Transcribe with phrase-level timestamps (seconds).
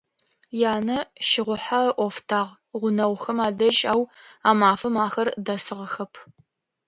[0.73, 4.01] Янэ щыгъухьэ ыӏофтагъ гъунэгъухэм адэжь, ау
[4.49, 6.13] а мафэм ахэр дэсыгъэхэп.